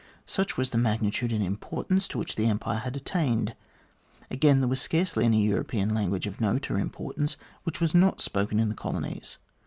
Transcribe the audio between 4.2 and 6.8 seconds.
Again, there was scarcely any European language of note or